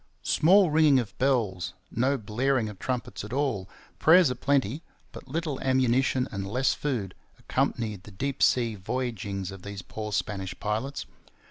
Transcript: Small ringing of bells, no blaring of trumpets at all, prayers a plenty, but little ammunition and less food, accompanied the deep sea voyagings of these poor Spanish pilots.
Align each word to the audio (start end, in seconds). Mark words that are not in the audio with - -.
Small 0.23 0.71
ringing 0.71 0.97
of 0.97 1.15
bells, 1.19 1.75
no 1.91 2.17
blaring 2.17 2.69
of 2.69 2.79
trumpets 2.79 3.23
at 3.23 3.31
all, 3.31 3.69
prayers 3.99 4.31
a 4.31 4.35
plenty, 4.35 4.81
but 5.11 5.27
little 5.27 5.61
ammunition 5.61 6.27
and 6.31 6.47
less 6.47 6.73
food, 6.73 7.13
accompanied 7.37 8.01
the 8.01 8.09
deep 8.11 8.41
sea 8.41 8.73
voyagings 8.73 9.51
of 9.51 9.61
these 9.61 9.83
poor 9.83 10.11
Spanish 10.11 10.59
pilots. 10.59 11.05